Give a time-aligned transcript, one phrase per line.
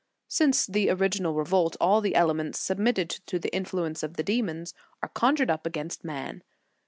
[0.29, 4.73] Since the ori ginal revolt, all the elements submitted to the influence of the demons,
[5.03, 6.41] are conjured up against man.